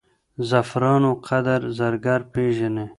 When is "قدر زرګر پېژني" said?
1.27-2.85